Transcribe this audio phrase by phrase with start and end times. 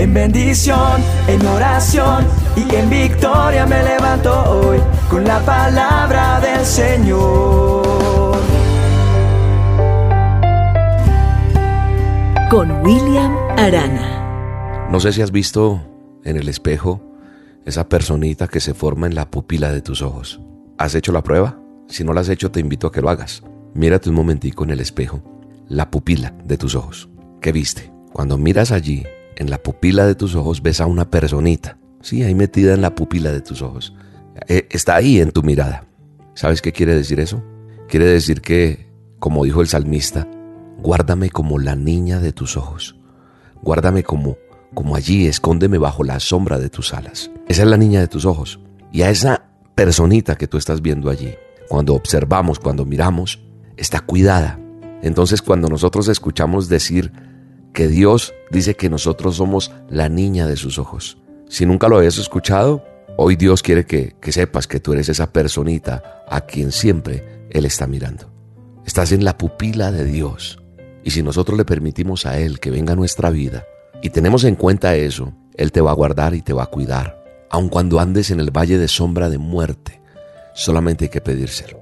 [0.00, 2.26] En bendición, en oración
[2.56, 4.78] y en victoria me levanto hoy
[5.10, 8.38] con la palabra del Señor.
[12.48, 14.88] Con William Arana.
[14.90, 15.82] No sé si has visto
[16.24, 17.02] en el espejo
[17.66, 20.40] esa personita que se forma en la pupila de tus ojos.
[20.78, 21.60] ¿Has hecho la prueba?
[21.88, 23.42] Si no la has hecho, te invito a que lo hagas.
[23.74, 25.22] Mírate un momentico en el espejo,
[25.68, 27.10] la pupila de tus ojos.
[27.42, 27.92] ¿Qué viste?
[28.14, 29.04] Cuando miras allí,
[29.40, 31.78] en la pupila de tus ojos, ves a una personita.
[32.02, 33.94] Sí, ahí metida en la pupila de tus ojos.
[34.48, 35.86] Eh, está ahí en tu mirada.
[36.34, 37.42] ¿Sabes qué quiere decir eso?
[37.88, 40.28] Quiere decir que, como dijo el salmista,
[40.76, 42.96] guárdame como la niña de tus ojos.
[43.62, 44.36] Guárdame como,
[44.74, 47.30] como allí, escóndeme bajo la sombra de tus alas.
[47.48, 48.60] Esa es la niña de tus ojos.
[48.92, 51.34] Y a esa personita que tú estás viendo allí,
[51.70, 53.42] cuando observamos, cuando miramos,
[53.78, 54.60] está cuidada.
[55.00, 57.29] Entonces cuando nosotros escuchamos decir
[57.72, 61.18] que Dios dice que nosotros somos la niña de sus ojos,
[61.50, 62.84] si nunca lo habías escuchado,
[63.16, 67.64] hoy Dios quiere que, que sepas que tú eres esa personita a quien siempre Él
[67.64, 68.30] está mirando.
[68.86, 70.62] Estás en la pupila de Dios.
[71.02, 73.64] Y si nosotros le permitimos a Él que venga a nuestra vida
[74.00, 77.20] y tenemos en cuenta eso, Él te va a guardar y te va a cuidar.
[77.50, 80.00] Aun cuando andes en el valle de sombra de muerte,
[80.54, 81.80] solamente hay que pedírselo.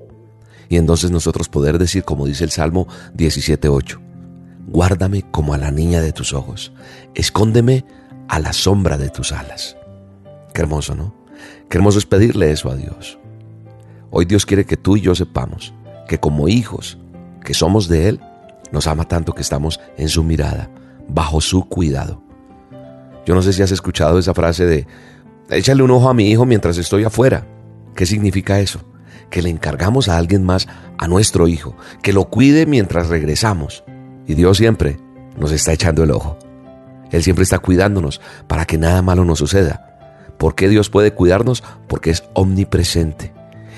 [0.71, 4.08] Y entonces nosotros poder decir, como dice el Salmo 17.8,
[4.69, 6.73] guárdame como a la niña de tus ojos,
[7.15, 7.85] escóndeme
[8.29, 9.77] a la sombra de tus alas.
[10.53, 11.15] Qué hermoso, ¿no?
[11.69, 13.19] Qué hermoso es pedirle eso a Dios.
[14.11, 15.75] Hoy Dios quiere que tú y yo sepamos
[16.07, 16.99] que como hijos
[17.45, 18.21] que somos de Él,
[18.73, 20.71] nos ama tanto que estamos en su mirada,
[21.09, 22.23] bajo su cuidado.
[23.25, 24.87] Yo no sé si has escuchado esa frase de,
[25.51, 27.47] échale un ojo a mi hijo mientras estoy afuera.
[27.95, 28.81] ¿Qué significa eso?
[29.31, 33.85] Que le encargamos a alguien más, a nuestro hijo, que lo cuide mientras regresamos.
[34.29, 35.01] Y Dios siempre
[35.37, 36.39] nos está echando el ojo.
[37.11, 39.99] Él siempre está cuidándonos para que nada malo nos suceda.
[40.37, 41.65] ¿Por qué Dios puede cuidarnos?
[41.89, 43.33] Porque es omnipresente.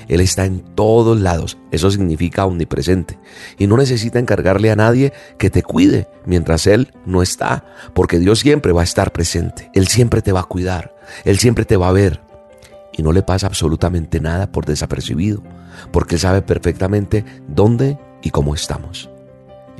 [0.09, 1.57] Él está en todos lados.
[1.71, 3.17] Eso significa omnipresente.
[3.57, 7.63] Y no necesita encargarle a nadie que te cuide mientras Él no está,
[7.93, 9.71] porque Dios siempre va a estar presente.
[9.73, 10.93] Él siempre te va a cuidar.
[11.23, 12.19] Él siempre te va a ver.
[12.91, 15.41] Y no le pasa absolutamente nada por desapercibido,
[15.93, 19.09] porque Él sabe perfectamente dónde y cómo estamos.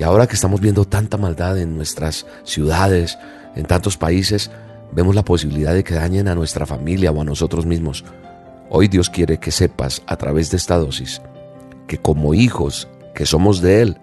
[0.02, 3.20] Y ahora que estamos viendo tanta maldad en nuestras ciudades,
[3.56, 4.50] en tantos países,
[4.92, 8.04] vemos la posibilidad de que dañen a nuestra familia o a nosotros mismos.
[8.72, 11.22] Hoy Dios quiere que sepas a través de esta dosis
[11.86, 13.98] que como hijos que somos de Él,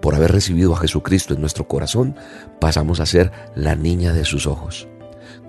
[0.00, 2.16] por haber recibido a Jesucristo en nuestro corazón,
[2.58, 4.88] pasamos a ser la niña de sus ojos.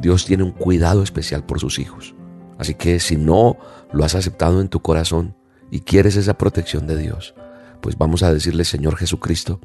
[0.01, 2.15] Dios tiene un cuidado especial por sus hijos.
[2.57, 3.55] Así que si no
[3.93, 5.37] lo has aceptado en tu corazón
[5.71, 7.33] y quieres esa protección de Dios,
[7.79, 9.61] pues vamos a decirle, Señor Jesucristo,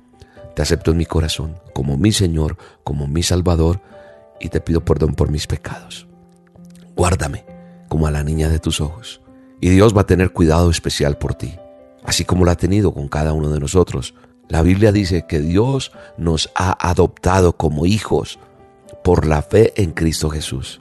[0.55, 3.81] te acepto en mi corazón como mi Señor, como mi Salvador,
[4.41, 6.07] y te pido perdón por mis pecados.
[6.97, 7.45] Guárdame
[7.89, 9.21] como a la niña de tus ojos.
[9.61, 11.57] Y Dios va a tener cuidado especial por ti,
[12.05, 14.15] así como lo ha tenido con cada uno de nosotros.
[14.49, 18.39] La Biblia dice que Dios nos ha adoptado como hijos
[19.05, 20.81] por la fe en Cristo Jesús.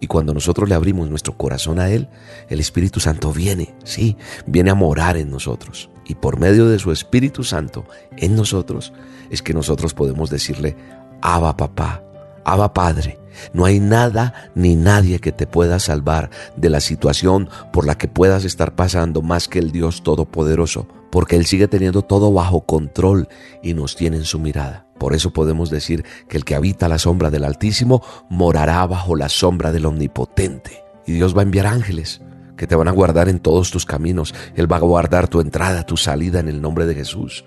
[0.00, 2.08] Y cuando nosotros le abrimos nuestro corazón a Él,
[2.48, 4.16] el Espíritu Santo viene, sí,
[4.46, 5.88] viene a morar en nosotros.
[6.06, 8.92] Y por medio de su Espíritu Santo en nosotros
[9.30, 10.76] es que nosotros podemos decirle,
[11.22, 12.02] Abba papá,
[12.44, 13.18] Abba Padre,
[13.52, 18.08] no hay nada ni nadie que te pueda salvar de la situación por la que
[18.08, 23.28] puedas estar pasando más que el Dios Todopoderoso, porque Él sigue teniendo todo bajo control
[23.62, 24.86] y nos tiene en su mirada.
[24.98, 29.28] Por eso podemos decir que el que habita la sombra del Altísimo morará bajo la
[29.28, 30.84] sombra del Omnipotente.
[31.06, 32.20] Y Dios va a enviar ángeles
[32.56, 34.34] que te van a guardar en todos tus caminos.
[34.54, 37.44] Él va a guardar tu entrada, tu salida en el nombre de Jesús.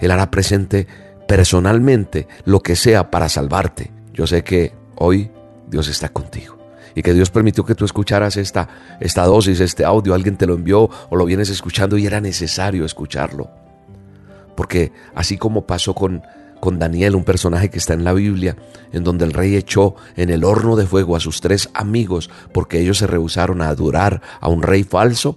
[0.00, 0.86] Él hará presente
[1.26, 3.90] personalmente lo que sea para salvarte.
[4.12, 5.30] Yo sé que hoy
[5.68, 6.56] Dios está contigo
[6.94, 8.68] y que Dios permitió que tú escucharas esta,
[9.00, 12.84] esta dosis, este audio, alguien te lo envió o lo vienes escuchando y era necesario
[12.84, 13.50] escucharlo.
[14.56, 16.22] Porque así como pasó con,
[16.66, 18.56] con Daniel, un personaje que está en la Biblia,
[18.90, 22.80] en donde el rey echó en el horno de fuego a sus tres amigos porque
[22.80, 25.36] ellos se rehusaron a adorar a un rey falso,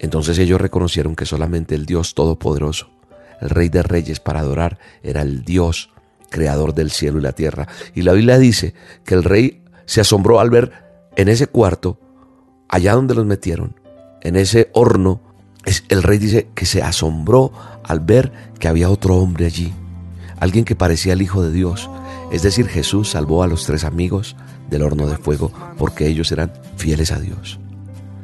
[0.00, 2.88] entonces ellos reconocieron que solamente el Dios Todopoderoso,
[3.40, 5.90] el Rey de Reyes para adorar, era el Dios
[6.30, 7.68] creador del cielo y la tierra.
[7.94, 8.74] Y la Biblia dice
[9.04, 10.72] que el rey se asombró al ver
[11.14, 12.00] en ese cuarto,
[12.68, 13.76] allá donde los metieron,
[14.20, 15.20] en ese horno,
[15.88, 17.52] el rey dice que se asombró
[17.84, 19.72] al ver que había otro hombre allí,
[20.38, 21.90] alguien que parecía el Hijo de Dios.
[22.32, 24.36] Es decir, Jesús salvó a los tres amigos
[24.70, 27.58] del horno de fuego porque ellos eran fieles a Dios.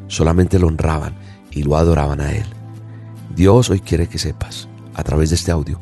[0.08, 1.14] Solamente lo honraban
[1.50, 2.46] y lo adoraban a Él.
[3.34, 5.80] Dios hoy quiere que sepas, a través de este audio,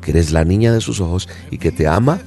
[0.00, 2.20] que eres la niña de sus ojos y que te ama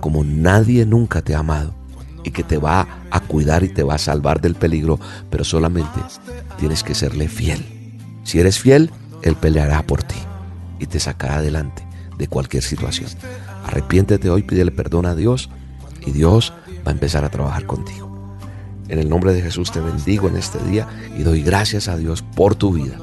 [0.00, 1.74] como nadie nunca te ha amado
[2.22, 4.98] y que te va a cuidar y te va a salvar del peligro,
[5.30, 6.00] pero solamente
[6.58, 7.73] tienes que serle fiel.
[8.24, 8.90] Si eres fiel,
[9.22, 10.16] Él peleará por ti
[10.80, 11.86] y te sacará adelante
[12.18, 13.10] de cualquier situación.
[13.64, 15.50] Arrepiéntete hoy, pídele perdón a Dios
[16.04, 16.52] y Dios
[16.86, 18.04] va a empezar a trabajar contigo.
[18.88, 20.86] En el nombre de Jesús te bendigo en este día
[21.18, 22.96] y doy gracias a Dios por tu vida.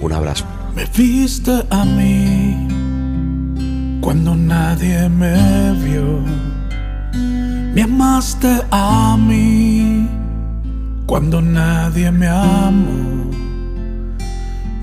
[0.00, 0.44] Un abrazo.
[0.74, 2.68] Me viste a mí
[4.00, 6.20] cuando nadie me vio.
[7.74, 10.08] Me amaste a mí
[11.06, 13.17] cuando nadie me amó.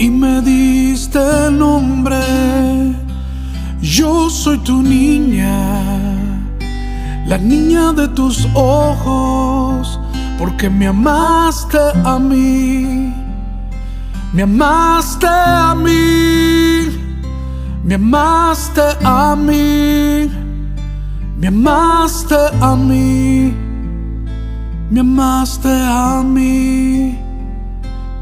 [0.00, 1.20] y me diste
[1.52, 2.16] nombre.
[3.80, 5.84] Yo soy tu niña,
[7.26, 10.00] la niña de tus ojos,
[10.38, 13.10] porque me amaste a mí
[14.32, 16.88] me amaste a mí,
[17.82, 20.30] me amaste a mí,
[21.36, 23.52] me amaste a mí,
[24.88, 27.18] me amaste a mí,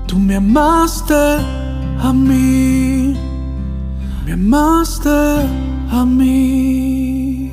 [0.07, 1.15] tú me amaste
[4.25, 5.09] me amaste
[5.91, 7.53] a mí.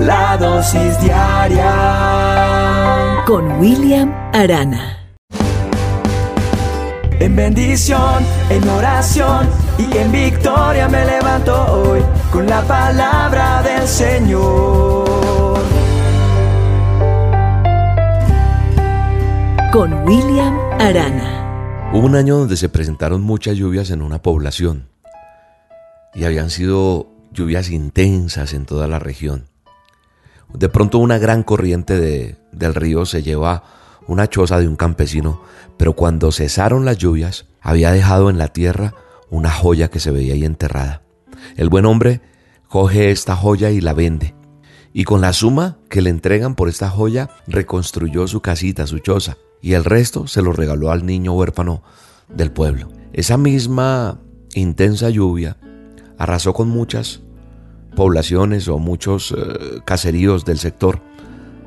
[0.00, 1.74] La dosis diaria
[3.26, 5.02] con William Arana
[7.22, 9.48] en bendición, en oración
[9.78, 12.00] y en victoria me levanto hoy
[12.32, 15.60] con la palabra del Señor.
[19.72, 21.41] Con William Arana.
[21.94, 24.88] Hubo un año donde se presentaron muchas lluvias en una población
[26.14, 29.44] y habían sido lluvias intensas en toda la región.
[30.54, 33.64] De pronto una gran corriente de, del río se lleva
[34.06, 35.42] una choza de un campesino,
[35.76, 38.94] pero cuando cesaron las lluvias, había dejado en la tierra
[39.28, 41.02] una joya que se veía ahí enterrada.
[41.56, 42.22] El buen hombre
[42.68, 44.34] coge esta joya y la vende,
[44.94, 49.36] y con la suma que le entregan por esta joya reconstruyó su casita, su choza,
[49.62, 51.82] y el resto se lo regaló al niño huérfano
[52.28, 52.88] del pueblo.
[53.12, 54.20] Esa misma
[54.54, 55.56] intensa lluvia
[56.18, 57.22] arrasó con muchas
[57.94, 61.00] poblaciones o muchos eh, caseríos del sector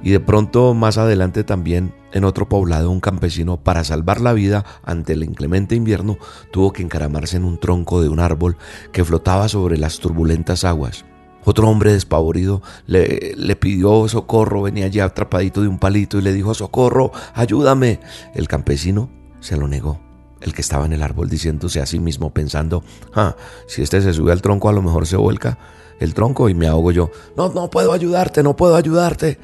[0.04, 4.66] y de pronto más adelante también en otro poblado un campesino para salvar la vida
[4.84, 6.18] ante el inclemente invierno
[6.52, 8.58] tuvo que encaramarse en un tronco de un árbol
[8.92, 11.06] que flotaba sobre las turbulentas aguas.
[11.46, 16.34] Otro hombre despavorido le, le, pidió socorro, venía ya atrapadito de un palito y le
[16.34, 18.00] dijo, socorro, ayúdame.
[18.34, 19.10] El campesino
[19.40, 20.00] se lo negó,
[20.42, 22.84] el que estaba en el árbol diciéndose a sí mismo pensando,
[23.14, 23.36] ah,
[23.68, 25.58] si este se sube al tronco a lo mejor se vuelca
[26.00, 27.12] el tronco y me ahogo yo.
[27.38, 29.40] No, no puedo ayudarte, no puedo ayudarte.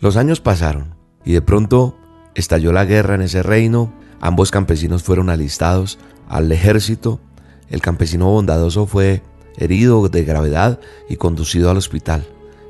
[0.00, 0.94] Los años pasaron
[1.24, 1.96] y de pronto
[2.34, 5.98] estalló la guerra en ese reino, ambos campesinos fueron alistados
[6.28, 7.20] al ejército,
[7.68, 9.22] el campesino bondadoso fue
[9.56, 12.26] herido de gravedad y conducido al hospital.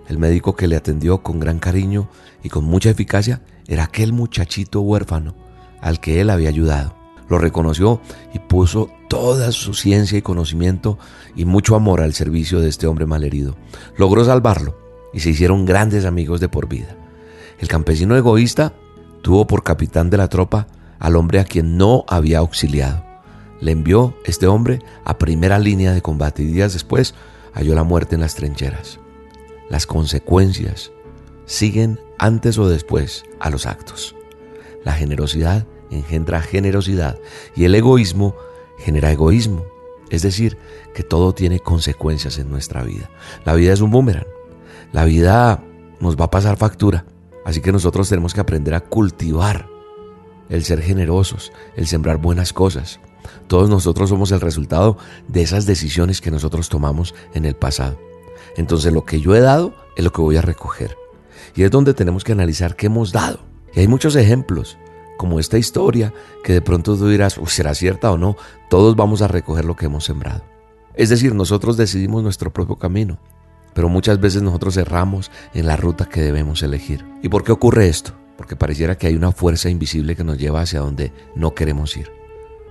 [0.09, 2.09] El médico que le atendió con gran cariño
[2.43, 5.35] y con mucha eficacia era aquel muchachito huérfano
[5.81, 6.95] al que él había ayudado.
[7.29, 8.01] Lo reconoció
[8.35, 10.99] y puso toda su ciencia y conocimiento
[11.35, 13.57] y mucho amor al servicio de este hombre malherido.
[13.97, 14.77] Logró salvarlo
[15.13, 16.97] y se hicieron grandes amigos de por vida.
[17.59, 18.75] El campesino egoísta
[19.23, 20.67] tuvo por capitán de la tropa
[20.99, 23.14] al hombre a quien no había auxiliado.
[23.65, 27.15] Le envió este hombre a primera línea de combate y días después
[27.55, 29.01] halló la muerte en las trincheras.
[29.71, 30.93] Las consecuencias
[31.47, 34.15] siguen antes o después a los actos.
[34.85, 37.19] La generosidad engendra generosidad
[37.57, 38.37] y el egoísmo
[38.77, 39.65] genera egoísmo.
[40.11, 40.59] Es decir,
[40.95, 43.09] que todo tiene consecuencias en nuestra vida.
[43.47, 44.27] La vida es un boomerang.
[44.93, 45.65] La vida
[46.01, 47.07] nos va a pasar factura.
[47.47, 49.69] Así que nosotros tenemos que aprender a cultivar
[50.51, 53.01] el ser generosos, el sembrar buenas cosas.
[53.47, 54.97] Todos nosotros somos el resultado
[55.29, 57.99] de esas decisiones que nosotros tomamos en el pasado.
[58.57, 60.97] Entonces lo que yo he dado es lo que voy a recoger.
[61.55, 63.41] Y es donde tenemos que analizar qué hemos dado.
[63.75, 64.79] Y hay muchos ejemplos,
[65.19, 66.13] como esta historia,
[66.43, 68.37] que de pronto tú dirás, ¿será cierta o no?
[68.71, 70.43] Todos vamos a recoger lo que hemos sembrado.
[70.95, 73.19] Es decir, nosotros decidimos nuestro propio camino
[73.75, 77.05] pero muchas veces nosotros erramos en la ruta que debemos elegir.
[77.23, 78.13] ¿Y por qué ocurre esto?
[78.37, 82.11] Porque pareciera que hay una fuerza invisible que nos lleva hacia donde no queremos ir.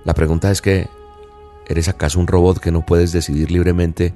[0.04, 0.88] La pregunta es que,
[1.66, 4.14] ¿eres acaso un robot que no puedes decidir libremente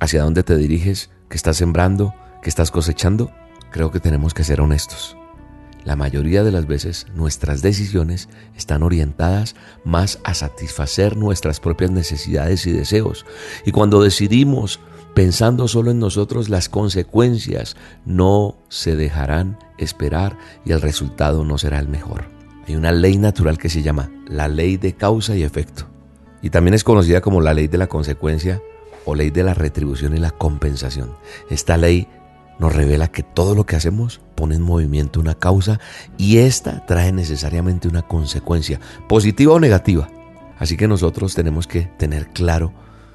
[0.00, 3.30] hacia dónde te diriges, qué estás sembrando, ¿Qué estás cosechando?
[3.70, 5.14] Creo que tenemos que ser honestos.
[5.84, 12.66] La mayoría de las veces nuestras decisiones están orientadas más a satisfacer nuestras propias necesidades
[12.66, 13.26] y deseos.
[13.66, 14.80] Y cuando decidimos
[15.14, 21.78] pensando solo en nosotros, las consecuencias no se dejarán esperar y el resultado no será
[21.78, 22.39] el mejor.
[22.70, 25.88] Hay una ley natural que se llama la ley de causa y efecto.
[26.40, 28.62] Y también es conocida como la ley de la consecuencia
[29.04, 31.10] o ley de la retribución y la compensación.
[31.50, 32.06] Esta ley
[32.60, 35.80] nos revela que todo lo que hacemos pone en movimiento una causa
[36.16, 40.08] y esta trae necesariamente una consecuencia, positiva o negativa.
[40.56, 42.72] Así que nosotros tenemos que tener claro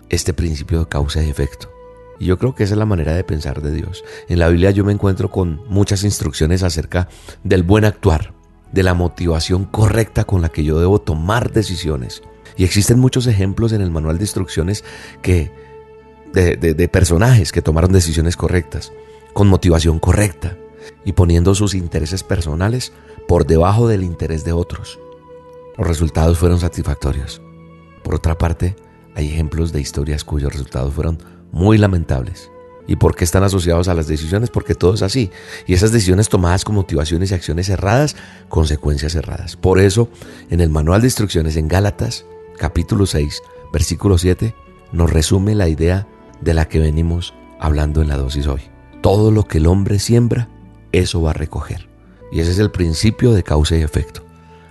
[0.10, 1.72] este principio de causa y efecto.
[2.20, 4.04] Y yo creo que esa es la manera de pensar de Dios.
[4.28, 7.08] En la Biblia yo me encuentro con muchas instrucciones acerca
[7.46, 8.36] del buen actuar,
[8.72, 12.22] de la motivación correcta con la que yo debo tomar decisiones.
[12.58, 14.84] Y existen muchos ejemplos en el manual de instrucciones
[15.22, 15.52] que,
[16.34, 18.92] de, de personajes que tomaron decisiones correctas
[19.34, 20.58] con motivación correcta
[21.04, 22.94] y poniendo sus intereses personales
[23.28, 25.00] por debajo del interés de otros.
[25.78, 27.42] Los resultados fueron satisfactorios.
[28.04, 28.76] Por otra parte,
[29.14, 31.18] hay ejemplos de historias cuyos resultados fueron
[31.52, 32.52] muy lamentables.
[32.88, 34.50] ¿Y por qué están asociados a las decisiones?
[34.50, 35.32] Porque todo es así.
[35.66, 38.16] Y esas decisiones tomadas con motivaciones y acciones erradas,
[38.48, 39.56] consecuencias erradas.
[39.56, 40.10] Por eso,
[40.50, 42.26] en el manual de instrucciones en Gálatas,
[42.58, 43.42] capítulo 6,
[43.74, 44.54] versículo 7,
[44.92, 46.08] nos resume la idea
[46.42, 48.62] de la que venimos hablando en la dosis hoy.
[49.02, 50.50] Todo lo que el hombre siembra,
[50.92, 51.90] eso va a recoger.
[52.32, 54.24] Y ese es el principio de causa y efecto.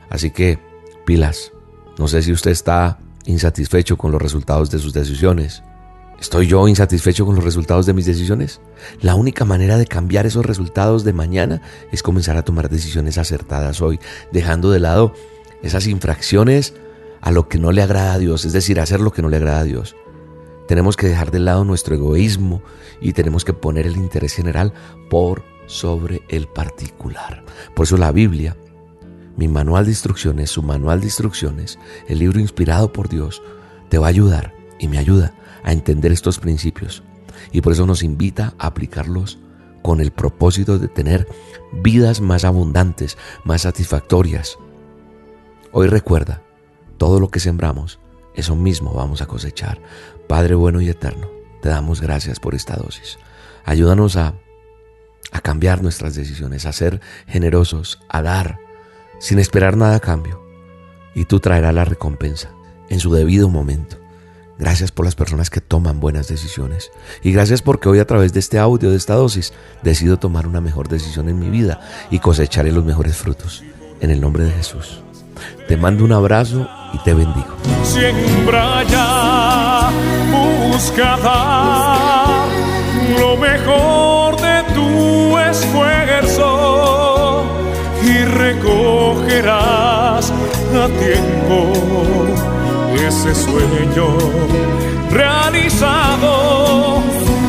[0.08, 0.58] Así que,
[1.04, 1.52] pilas,
[1.98, 5.62] no sé si usted está insatisfecho con los resultados de sus decisiones.
[6.20, 8.60] ¿Estoy yo insatisfecho con los resultados de mis decisiones?
[9.00, 11.60] La única manera de cambiar esos resultados de mañana
[11.92, 13.98] es comenzar a tomar decisiones acertadas hoy,
[14.32, 15.12] dejando de lado
[15.62, 16.74] esas infracciones
[17.20, 19.36] a lo que no le agrada a Dios, es decir, hacer lo que no le
[19.36, 19.96] agrada a Dios.
[20.68, 22.62] Tenemos que dejar de lado nuestro egoísmo
[23.00, 24.72] y tenemos que poner el interés general
[25.10, 27.44] por sobre el particular.
[27.74, 28.56] Por eso la Biblia,
[29.36, 31.78] mi manual de instrucciones, su manual de instrucciones,
[32.08, 33.42] el libro inspirado por Dios,
[33.88, 37.02] te va a ayudar y me ayuda a entender estos principios.
[37.52, 39.38] Y por eso nos invita a aplicarlos
[39.82, 41.28] con el propósito de tener
[41.72, 44.58] vidas más abundantes, más satisfactorias.
[45.72, 46.42] Hoy recuerda,
[46.98, 47.98] todo lo que sembramos,
[48.34, 49.80] eso mismo vamos a cosechar.
[50.28, 51.28] Padre bueno y eterno,
[51.60, 53.18] te damos gracias por esta dosis.
[53.64, 54.34] Ayúdanos a,
[55.42, 58.58] cambiar nuestras decisiones, a ser generosos, a dar,
[59.18, 60.40] sin esperar nada a cambio.
[61.14, 62.52] Y tú traerás la recompensa
[62.88, 63.96] en su debido momento.
[64.58, 66.90] Gracias por las personas que toman buenas decisiones.
[67.22, 70.60] Y gracias porque hoy a través de este audio, de esta dosis, decido tomar una
[70.60, 71.80] mejor decisión en mi vida
[72.10, 73.64] y cosecharé los mejores frutos.
[74.00, 75.00] En el nombre de Jesús.
[75.66, 77.48] Te mando un abrazo y te bendigo.
[77.82, 79.90] Siembra ya,
[80.30, 82.46] busca dar
[83.18, 87.44] lo mejor de tu esfuerzo
[88.02, 92.13] y recogerás a tiempo
[93.06, 94.16] ese sueño
[95.10, 97.02] realizado,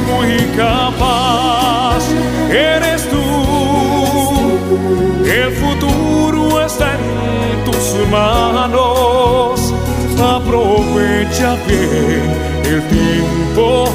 [0.07, 2.03] muy capaz
[2.49, 3.23] eres tú,
[5.25, 9.73] el futuro está en tus manos,
[10.19, 12.25] aprovecha bien
[12.65, 13.85] el tiempo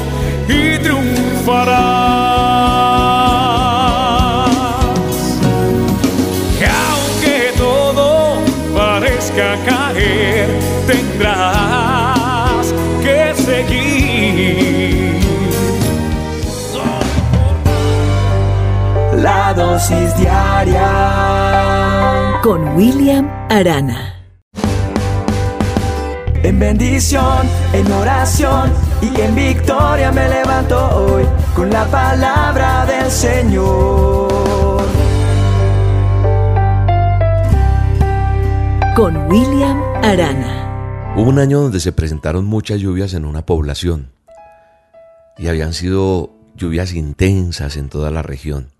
[0.47, 2.50] y triunfarás.
[19.61, 20.89] Dosis diaria
[22.41, 24.17] con William Arana.
[26.41, 28.71] En bendición, en oración
[29.03, 31.25] y en victoria me levanto hoy
[31.55, 34.81] con la palabra del Señor.
[38.95, 41.13] Con William Arana.
[41.15, 44.11] Hubo un año donde se presentaron muchas lluvias en una población
[45.37, 48.70] y habían sido lluvias intensas en toda la región.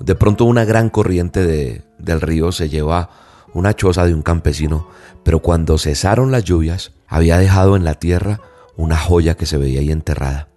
[0.00, 3.10] De pronto una gran corriente de- del río se lleva
[3.52, 4.88] una choza de un campesino,
[5.22, 8.40] pero cuando cesaron las lluvias había dejado en la tierra
[8.76, 10.48] una joya que se veía ahí enterrada.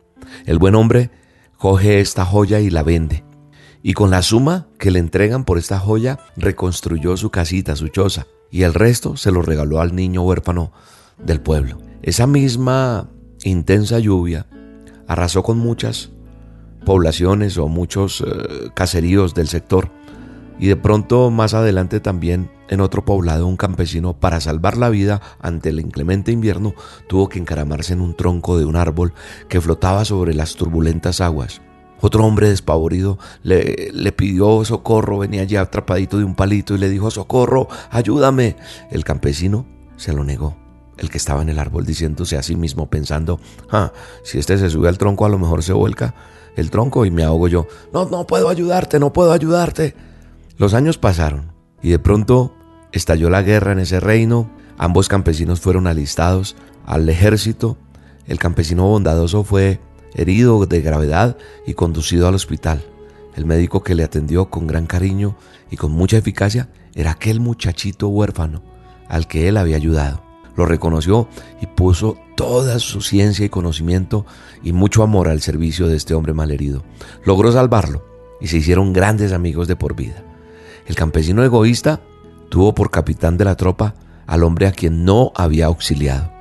[0.45, 1.11] El buen hombre
[1.57, 3.23] coge esta joya y la vende.
[3.83, 8.25] Y con la suma que le entregan por esta joya, reconstruyó su casita, su choza,
[8.49, 10.73] y el resto se lo regaló al niño huérfano
[11.23, 11.77] del pueblo.
[12.01, 13.09] Esa misma
[13.43, 14.47] intensa lluvia
[15.07, 16.09] arrasó con muchas
[16.87, 19.91] poblaciones o muchos eh, caseríos del sector.
[20.57, 25.21] Y de pronto más adelante también en otro poblado un campesino para salvar la vida
[25.41, 26.73] ante el inclemente invierno
[27.09, 29.13] tuvo que encaramarse en un tronco de un árbol
[29.49, 31.61] que flotaba sobre las turbulentas aguas.
[31.99, 36.89] Otro hombre despavorido le, le, pidió socorro, venía ya atrapadito de un palito y le
[36.89, 38.55] dijo, socorro, ayúdame.
[38.91, 39.65] El campesino
[39.97, 40.55] se lo negó,
[40.97, 43.41] el que estaba en el árbol diciéndose a sí mismo, pensando,
[43.71, 43.91] ah,
[44.23, 46.15] si este se sube al tronco a lo mejor se vuelca
[46.57, 47.67] el tronco y me ahogo yo.
[47.93, 49.95] No, no puedo ayudarte, no puedo ayudarte.
[50.57, 52.53] Los años pasaron y de pronto
[52.91, 57.77] estalló la guerra en ese reino, ambos campesinos fueron alistados al ejército,
[58.25, 59.79] el campesino bondadoso fue
[60.15, 62.83] herido de gravedad y conducido al hospital.
[63.35, 65.35] El médico que le atendió con gran cariño
[65.69, 68.63] y con mucha eficacia era aquel muchachito huérfano
[69.07, 70.26] al que él había ayudado.
[70.57, 71.29] Lo reconoció
[71.61, 74.25] y puso toda su ciencia y conocimiento
[74.63, 76.83] y mucho amor al servicio de este hombre malherido.
[77.23, 78.03] Logró salvarlo
[78.41, 80.23] y se hicieron grandes amigos de por vida.
[80.87, 82.01] El campesino egoísta
[82.49, 83.95] tuvo por capitán de la tropa
[84.25, 86.37] al hombre a quien no había auxiliado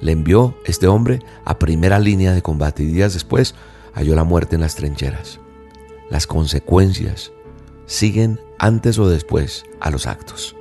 [0.00, 3.54] le envió este hombre a primera línea de combate y días después
[3.92, 5.40] halló la muerte en las trincheras.
[6.10, 7.32] Las consecuencias
[7.86, 10.56] siguen antes o después a los actos.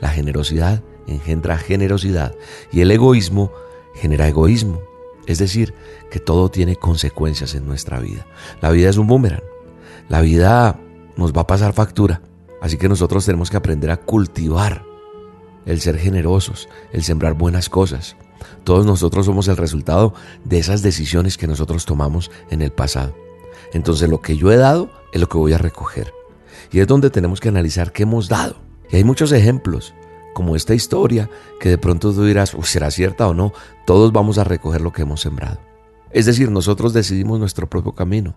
[0.00, 2.34] La generosidad engendra generosidad
[2.72, 3.52] y el egoísmo
[3.94, 4.80] genera egoísmo.
[5.26, 5.74] Es decir,
[6.10, 8.26] que todo tiene consecuencias en nuestra vida.
[8.60, 9.42] La vida es un boomerang.
[10.08, 10.78] La vida
[11.16, 12.22] nos va a pasar factura.
[12.60, 14.84] Así que nosotros tenemos que aprender a cultivar
[15.66, 18.16] el ser generosos, el sembrar buenas cosas.
[18.64, 23.14] Todos nosotros somos el resultado de esas decisiones que nosotros tomamos en el pasado.
[23.72, 26.12] Entonces lo que yo he dado es lo que voy a recoger.
[26.70, 28.56] Y es donde tenemos que analizar qué hemos dado.
[28.90, 29.94] Y hay muchos ejemplos,
[30.36, 33.54] como esta historia, que de pronto tú dirás, ¿será cierta o no?
[33.86, 35.58] Todos vamos a recoger lo que hemos sembrado.
[36.10, 38.34] Es decir, nosotros decidimos nuestro propio camino,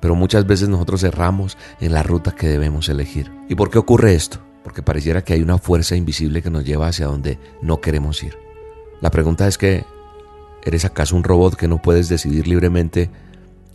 [0.00, 3.30] pero muchas veces nosotros erramos en la ruta que debemos elegir.
[3.48, 4.40] ¿Y por qué ocurre esto?
[4.64, 8.36] Porque pareciera que hay una fuerza invisible que nos lleva hacia donde no queremos ir.
[9.00, 9.84] La pregunta es que,
[10.64, 13.08] ¿eres acaso un robot que no puedes decidir libremente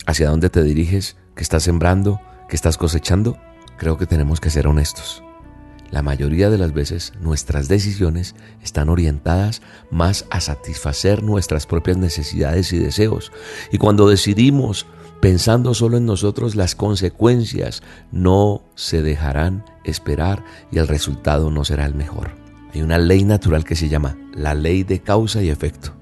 [0.04, 3.38] hacia dónde te diriges, qué estás sembrando, qué estás cosechando?
[3.78, 5.22] Creo que tenemos que ser honestos.
[5.92, 12.72] La mayoría de las veces nuestras decisiones están orientadas más a satisfacer nuestras propias necesidades
[12.72, 13.30] y deseos.
[13.70, 14.86] Y cuando decidimos
[15.20, 21.84] pensando solo en nosotros, las consecuencias no se dejarán esperar y el resultado no será
[21.84, 22.30] el mejor.
[22.72, 25.92] Hay una ley natural que se llama la ley de causa y efecto.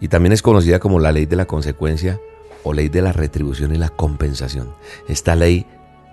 [0.00, 2.18] Y también es conocida como la ley de la consecuencia
[2.62, 4.74] o ley de la retribución y la compensación.
[5.06, 5.66] Esta ley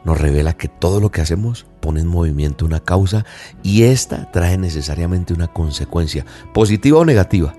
[0.04, 3.26] nos revela que todo lo que hacemos pone en movimiento una causa
[3.64, 7.54] y esta trae necesariamente una consecuencia, positiva o negativa.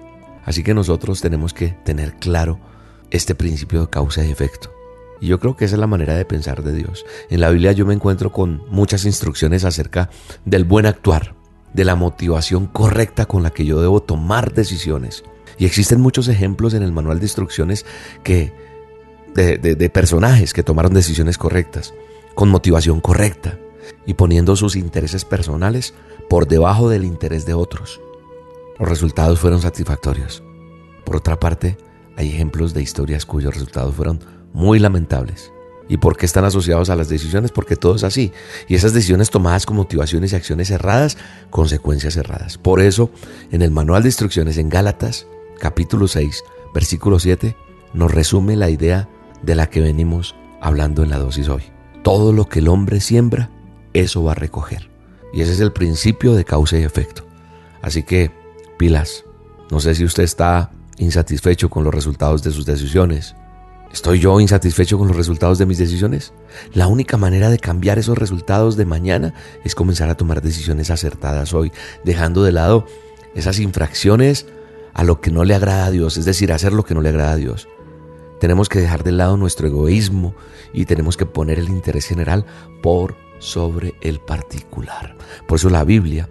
[0.44, 2.58] Así que nosotros tenemos que tener claro
[3.10, 4.72] este principio de causa y efecto.
[5.20, 7.04] Y yo creo que esa es la manera de pensar de Dios.
[7.30, 10.10] En la Biblia yo me encuentro con muchas instrucciones acerca
[10.44, 11.36] del buen actuar,
[11.72, 15.22] de la motivación correcta con la que yo debo tomar decisiones.
[15.58, 17.86] Y existen muchos ejemplos en el manual de instrucciones
[18.24, 18.52] que,
[19.34, 21.94] de, de personajes que tomaron decisiones correctas,
[22.34, 23.58] con motivación correcta
[24.06, 25.94] y poniendo sus intereses personales
[26.28, 28.00] por debajo del interés de otros.
[28.78, 30.42] Los resultados fueron satisfactorios.
[31.04, 31.76] Por otra parte,
[32.16, 34.20] hay ejemplos de historias cuyos resultados fueron
[34.52, 35.52] muy lamentables.
[35.88, 37.50] ¿Y por qué están asociados a las decisiones?
[37.50, 38.32] Porque todo es así.
[38.68, 41.18] Y esas decisiones tomadas con motivaciones y acciones erradas,
[41.50, 42.56] consecuencias erradas.
[42.56, 43.10] Por eso,
[43.50, 45.26] en el manual de instrucciones en Gálatas,
[45.58, 47.56] capítulo 6, versículo 7,
[47.92, 49.08] nos resume la idea
[49.42, 51.64] de la que venimos hablando en la dosis hoy.
[52.02, 53.50] Todo lo que el hombre siembra,
[53.92, 54.90] eso va a recoger.
[55.32, 57.24] Y ese es el principio de causa y efecto.
[57.80, 58.30] Así que,
[58.78, 59.24] pilas,
[59.70, 63.34] no sé si usted está insatisfecho con los resultados de sus decisiones
[63.92, 66.32] ¿Estoy yo insatisfecho con los resultados de mis decisiones?
[66.72, 69.34] La única manera de cambiar esos resultados de mañana
[69.64, 72.86] es comenzar a tomar decisiones acertadas hoy, dejando de lado
[73.34, 74.46] esas infracciones
[74.94, 77.10] a lo que no le agrada a Dios, es decir, hacer lo que no le
[77.10, 77.68] agrada a Dios.
[78.42, 80.34] Tenemos que dejar de lado nuestro egoísmo
[80.72, 82.44] y tenemos que poner el interés general
[82.82, 85.16] por sobre el particular.
[85.46, 86.28] Por eso la Biblia,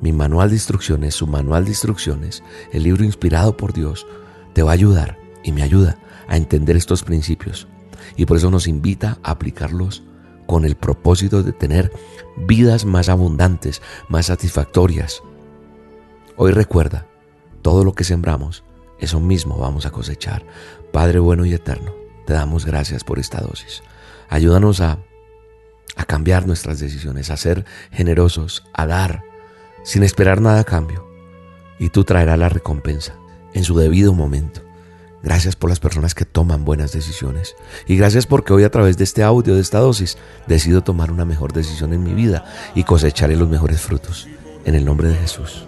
[0.00, 4.06] mi manual de instrucciones, su manual de instrucciones, el libro inspirado por Dios,
[4.52, 7.66] te va a ayudar y me ayuda a entender estos principios.
[8.16, 10.04] Y por eso nos invita a aplicarlos
[10.46, 11.90] con el propósito de tener
[12.46, 15.20] vidas más abundantes, más satisfactorias.
[16.36, 17.08] Hoy recuerda,
[17.60, 18.62] todo lo que sembramos,
[18.98, 20.44] eso mismo vamos a cosechar.
[20.92, 21.94] Padre bueno y eterno,
[22.26, 23.82] te damos gracias por esta dosis.
[24.28, 24.98] Ayúdanos a,
[25.96, 29.22] a cambiar nuestras decisiones, a ser generosos, a dar,
[29.82, 31.06] sin esperar nada a cambio.
[31.78, 33.14] Y tú traerás la recompensa
[33.52, 34.62] en su debido momento.
[35.22, 37.56] Gracias por las personas que toman buenas decisiones.
[37.86, 41.24] Y gracias porque hoy a través de este audio, de esta dosis, decido tomar una
[41.24, 44.28] mejor decisión en mi vida y cosecharé los mejores frutos.
[44.66, 45.66] En el nombre de Jesús.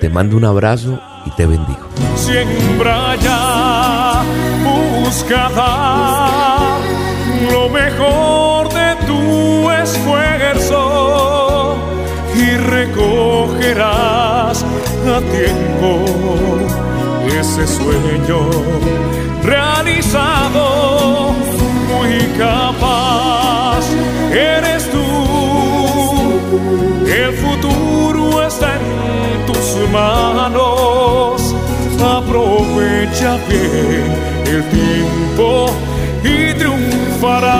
[0.00, 1.88] Te mando un abrazo y te bendigo.
[2.16, 4.22] Siembra ya,
[4.64, 6.80] busca dar
[7.52, 11.76] lo mejor de tu esfuerzo
[12.34, 14.64] y recogerás
[15.06, 16.04] a tiempo
[17.42, 18.38] ese sueño
[19.42, 21.34] realizado,
[21.88, 23.84] muy capaz
[24.32, 25.02] eres tú,
[27.06, 27.71] el futuro
[29.92, 31.54] en tus manos,
[32.00, 34.12] aprovecha bien
[34.46, 35.70] el tiempo
[36.24, 37.52] y triunfarás.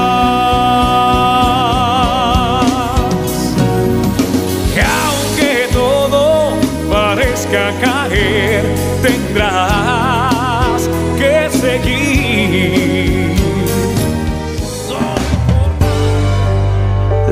[5.04, 6.54] Aunque todo
[6.90, 8.64] parezca caer,
[9.02, 13.32] tendrás que seguir.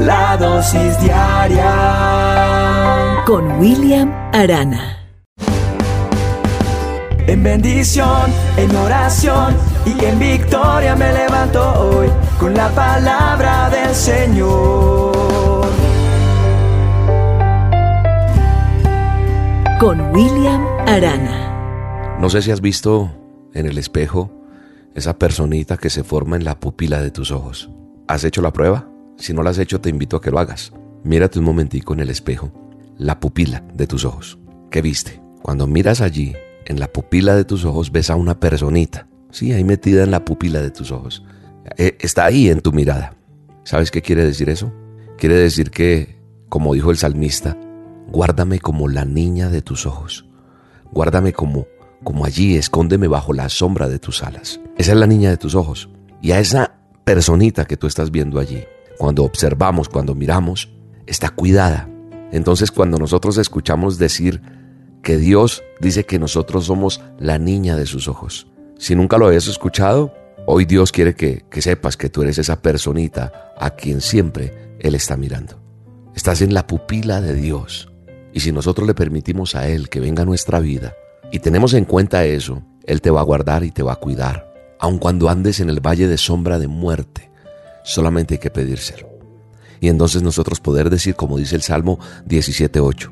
[0.00, 2.09] La dosis diaria
[3.30, 5.06] con William Arana.
[7.28, 9.54] En bendición, en oración
[9.86, 12.08] y en victoria me levanto hoy
[12.40, 15.64] con la palabra del Señor.
[19.78, 22.16] Con William Arana.
[22.18, 23.12] No sé si has visto
[23.54, 24.28] en el espejo
[24.96, 27.70] esa personita que se forma en la pupila de tus ojos.
[28.08, 28.88] ¿Has hecho la prueba?
[29.18, 30.72] Si no la has hecho, te invito a que lo hagas.
[31.04, 32.50] Mírate un momentico en el espejo,
[33.00, 34.38] la pupila de tus ojos.
[34.70, 35.22] ¿Qué viste?
[35.42, 36.36] Cuando miras allí,
[36.66, 39.08] en la pupila de tus ojos ves a una personita.
[39.30, 41.24] Sí, ahí metida en la pupila de tus ojos.
[41.78, 43.16] Eh, está ahí en tu mirada.
[43.64, 44.72] ¿Sabes qué quiere decir eso?
[45.16, 47.56] Quiere decir que, como dijo el salmista,
[48.08, 50.26] guárdame como la niña de tus ojos.
[50.92, 51.66] Guárdame como,
[52.04, 54.60] como allí, escóndeme bajo la sombra de tus alas.
[54.76, 55.88] Esa es la niña de tus ojos.
[56.20, 58.62] Y a esa personita que tú estás viendo allí,
[58.98, 60.70] cuando observamos, cuando miramos,
[61.06, 61.89] está cuidada.
[62.32, 64.40] Entonces cuando nosotros escuchamos decir,
[65.02, 68.46] que Dios dice que nosotros somos la niña de sus ojos.
[68.78, 70.14] Si nunca lo habías escuchado,
[70.46, 74.94] hoy Dios quiere que, que sepas que tú eres esa personita a quien siempre Él
[74.94, 75.60] está mirando.
[76.14, 77.92] Estás en la pupila de Dios.
[78.32, 80.94] Y si nosotros le permitimos a Él que venga a nuestra vida
[81.32, 84.50] y tenemos en cuenta eso, Él te va a guardar y te va a cuidar.
[84.78, 87.30] Aun cuando andes en el valle de sombra de muerte,
[87.84, 89.09] solamente hay que pedírselo.
[89.80, 93.10] Y entonces nosotros poder decir, como dice el Salmo 17.8,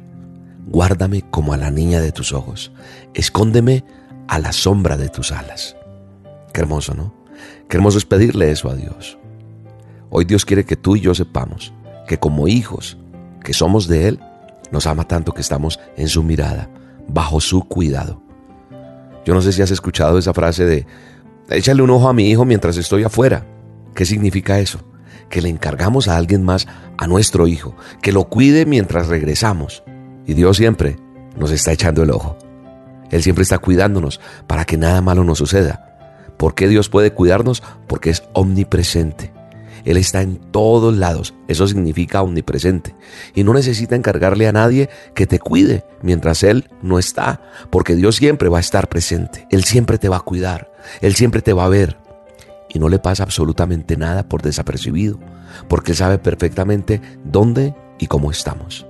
[0.71, 2.73] Guárdame como a la niña de tus ojos.
[3.15, 3.85] Escóndeme
[4.27, 5.77] a la sombra de tus alas.
[6.53, 7.15] Qué hermoso, ¿no?
[7.69, 9.19] Qué hermoso es pedirle eso a Dios.
[10.11, 11.73] Hoy Dios quiere que tú y yo sepamos
[12.07, 12.99] que como hijos
[13.43, 14.21] que somos de Él,
[14.71, 16.69] nos ama tanto que estamos en su mirada,
[17.09, 18.23] bajo su cuidado.
[19.25, 20.87] Yo no sé si has escuchado esa frase de,
[21.49, 23.47] échale un ojo a mi hijo mientras estoy afuera.
[23.95, 24.81] ¿Qué significa eso?
[25.29, 29.83] Que le encargamos a alguien más, a nuestro hijo, que lo cuide mientras regresamos.
[30.27, 30.97] Y Dios siempre
[31.37, 32.37] nos está echando el ojo.
[33.11, 35.85] Él siempre está cuidándonos para que nada malo nos suceda.
[36.37, 37.63] ¿Por qué Dios puede cuidarnos?
[37.87, 39.33] Porque es omnipresente.
[39.85, 41.35] Él está en todos lados.
[41.49, 42.95] Eso significa omnipresente.
[43.35, 47.41] Y no necesita encargarle a nadie que te cuide mientras Él no está.
[47.71, 49.47] Porque Dios siempre va a estar presente.
[49.51, 50.71] Él siempre te va a cuidar.
[51.01, 51.97] Él siempre te va a ver.
[52.69, 55.19] Y no le pasa absolutamente nada por desapercibido.
[55.69, 58.87] Porque sabe perfectamente dónde y cómo estamos.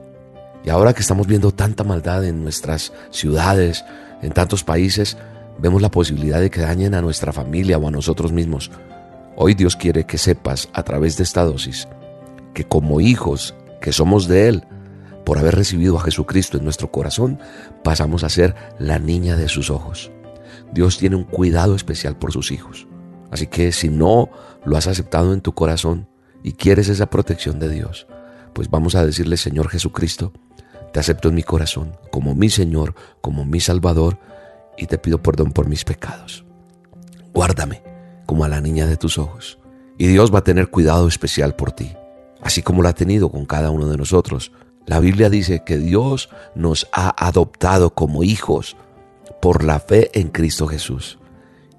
[0.64, 3.85] Y ahora que estamos viendo tanta maldad en nuestras ciudades,
[4.23, 5.17] en tantos países,
[5.59, 8.71] vemos la posibilidad de que dañen a nuestra familia o a nosotros mismos.
[9.37, 11.88] Hoy Dios quiere que sepas a través de esta dosis
[12.55, 14.64] que como hijos que somos de Él,
[15.25, 17.38] por haber recibido a Jesucristo en nuestro corazón,
[17.85, 20.11] pasamos a ser la niña de sus ojos.
[20.73, 22.88] Dios tiene un cuidado especial por sus hijos.
[23.31, 24.31] Así que si no
[24.64, 26.09] lo has aceptado en tu corazón
[26.43, 28.07] y quieres esa protección de Dios,
[28.53, 30.33] pues vamos a decirle, Señor Jesucristo,
[30.93, 34.19] te acepto en mi corazón como mi Señor, como mi Salvador,
[34.77, 36.45] y te pido perdón por mis pecados.
[37.33, 37.83] Guárdame
[38.27, 39.59] como a la niña de tus ojos,
[39.97, 41.95] y Dios va a tener cuidado especial por ti,
[42.41, 44.53] así como lo ha tenido con cada uno de nosotros.
[44.87, 48.77] La Biblia dice que Dios nos ha adoptado como hijos
[49.43, 51.19] por la fe en Cristo Jesús.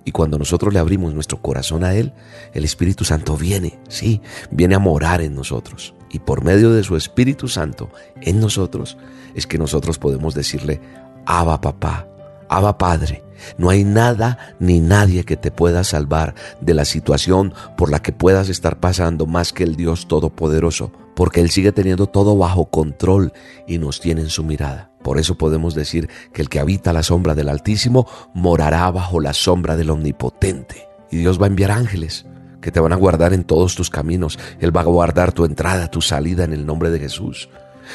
[0.05, 2.13] Y cuando nosotros le abrimos nuestro corazón a Él,
[2.53, 5.93] el Espíritu Santo viene, sí, viene a morar en nosotros.
[6.09, 7.89] Y por medio de su Espíritu Santo
[8.21, 8.97] en nosotros
[9.35, 10.81] es que nosotros podemos decirle,
[11.25, 12.07] Abba papá,
[12.49, 13.23] Abba Padre.
[13.57, 18.11] No hay nada ni nadie que te pueda salvar de la situación por la que
[18.11, 23.31] puedas estar pasando más que el Dios Todopoderoso, porque Él sigue teniendo todo bajo control
[23.65, 24.88] y nos tiene en su mirada.
[25.03, 29.33] Por eso podemos decir que el que habita la sombra del Altísimo morará bajo la
[29.33, 30.87] sombra del Omnipotente.
[31.11, 32.25] Y Dios va a enviar ángeles
[32.61, 34.37] que te van a guardar en todos tus caminos.
[34.59, 37.49] Él va a guardar tu entrada, tu salida en el nombre de Jesús.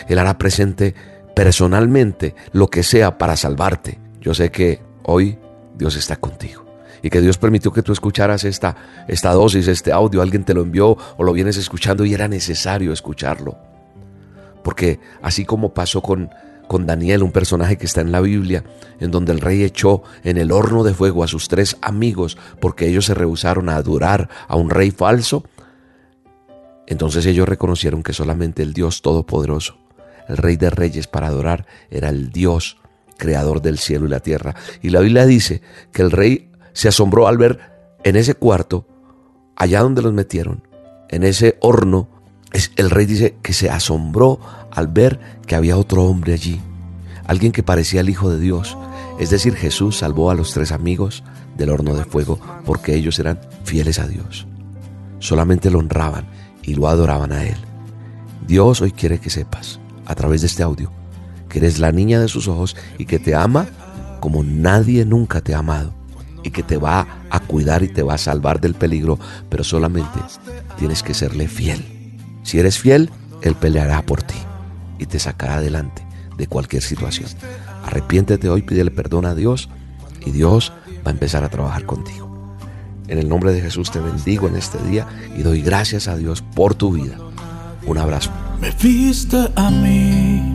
[0.08, 0.94] Él hará presente
[1.34, 3.98] personalmente lo que sea para salvarte.
[4.20, 5.38] Yo sé que hoy
[5.76, 6.64] Dios está contigo
[7.02, 8.76] y que Dios permitió que tú escucharas esta,
[9.34, 13.58] dosis, este audio, alguien te lo envió o lo vienes escuchando y era necesario escucharlo.
[14.62, 16.30] Porque así como pasó con,
[16.68, 18.64] con Daniel, un personaje que está en la Biblia,
[19.00, 22.88] en donde el rey echó en el horno de fuego a sus tres amigos porque
[22.88, 25.44] ellos se rehusaron a adorar a un rey falso.
[26.86, 29.78] Entonces ellos reconocieron que solamente el Dios Todopoderoso,
[30.28, 32.78] el Rey de Reyes para adorar, era el Dios
[33.16, 34.54] creador del cielo y la tierra.
[34.82, 37.60] Y la Biblia dice que el rey se asombró al ver
[38.02, 38.86] en ese cuarto,
[39.56, 40.66] allá donde los metieron,
[41.08, 42.08] en ese horno,
[42.76, 44.40] el rey dice que se asombró
[44.70, 46.60] al ver que había otro hombre allí,
[47.26, 48.76] alguien que parecía el Hijo de Dios.
[49.18, 51.24] Es decir, Jesús salvó a los tres amigos
[51.56, 54.46] del horno de fuego porque ellos eran fieles a Dios.
[55.18, 56.26] Solamente lo honraban
[56.62, 57.56] y lo adoraban a Él.
[58.46, 60.90] Dios hoy quiere que sepas, a través de este audio,
[61.48, 63.66] que eres la niña de sus ojos y que te ama
[64.20, 65.92] como nadie nunca te ha amado
[66.42, 70.18] y que te va a cuidar y te va a salvar del peligro, pero solamente
[70.78, 72.03] tienes que serle fiel.
[72.44, 73.10] Si eres fiel,
[73.42, 74.36] Él peleará por ti
[74.98, 77.28] y te sacará adelante de cualquier situación.
[77.84, 79.68] Arrepiéntete hoy, pídele perdón a Dios
[80.24, 80.72] y Dios
[81.04, 82.56] va a empezar a trabajar contigo.
[83.08, 86.42] En el nombre de Jesús te bendigo en este día y doy gracias a Dios
[86.42, 87.16] por tu vida.
[87.86, 88.30] Un abrazo.
[88.60, 90.52] Me viste a mí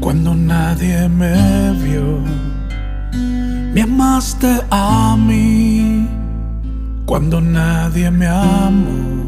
[0.00, 2.20] cuando nadie me vio.
[3.74, 6.08] Me amaste a mí
[7.04, 9.27] cuando nadie me amó.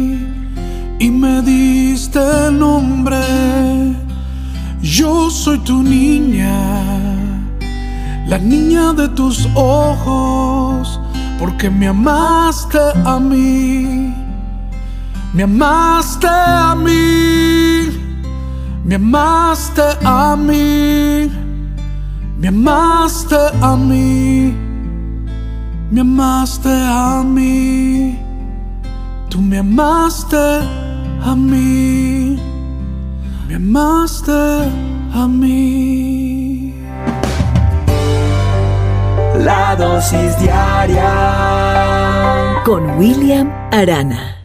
[1.01, 3.21] y me diste nombre.
[4.81, 6.53] Yo soy tu niña,
[8.27, 10.99] la niña de tus ojos,
[11.39, 14.11] porque me amaste a mí
[15.33, 17.89] me amaste a mí,
[18.83, 21.31] me amaste a mí,
[22.37, 24.53] me amaste a mí,
[25.89, 28.19] me amaste a mí,
[29.29, 30.80] tú me amaste
[31.23, 32.37] a mí,
[33.47, 34.31] me amaste
[35.13, 36.73] a mí.
[39.39, 41.11] La dosis diaria
[42.63, 44.40] con William Arana.